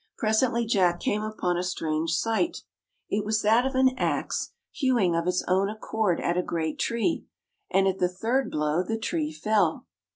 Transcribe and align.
Presently 0.17 0.65
J 0.65 0.79
ack 0.79 0.99
came 0.99 1.21
upon 1.21 1.57
a 1.57 1.63
strange 1.63 2.13
sight. 2.13 2.63
It 3.11 3.23
was 3.23 3.43
that 3.43 3.67
of 3.67 3.75
an 3.75 3.91
ax, 3.99 4.49
hewing 4.71 5.15
of 5.15 5.27
its 5.27 5.43
own 5.47 5.69
accord 5.69 6.19
at 6.19 6.39
a 6.39 6.41
great 6.41 6.79
tree, 6.79 7.27
and 7.69 7.87
at 7.87 7.99
the 7.99 8.09
third 8.09 8.49
blow 8.49 8.81
the 8.81 8.97
tree 8.97 9.31
fell. 9.31 9.85